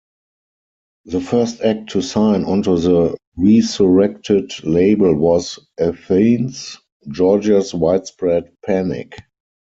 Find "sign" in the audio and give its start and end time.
2.01-2.43